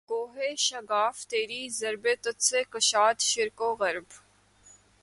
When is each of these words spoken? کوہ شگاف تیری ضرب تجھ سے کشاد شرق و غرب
کوہ 0.09 0.55
شگاف 0.57 1.25
تیری 1.27 1.61
ضرب 1.69 2.07
تجھ 2.21 2.43
سے 2.43 2.61
کشاد 2.69 3.17
شرق 3.21 3.61
و 3.61 3.73
غرب 3.75 4.07